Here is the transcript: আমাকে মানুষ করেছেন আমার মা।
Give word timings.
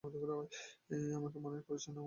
আমাকে 1.15 1.37
মানুষ 1.39 1.61
করেছেন 1.67 1.89
আমার 1.89 1.95
মা। 1.95 1.99